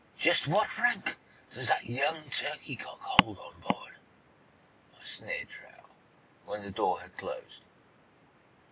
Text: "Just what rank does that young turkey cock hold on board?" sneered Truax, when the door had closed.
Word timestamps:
"Just 0.17 0.47
what 0.47 0.79
rank 0.79 1.15
does 1.51 1.67
that 1.67 1.85
young 1.85 2.23
turkey 2.31 2.75
cock 2.75 2.99
hold 3.01 3.37
on 3.37 3.59
board?" 3.59 3.97
sneered 5.03 5.49
Truax, 5.49 5.89
when 6.47 6.63
the 6.63 6.71
door 6.71 6.99
had 7.01 7.15
closed. 7.17 7.61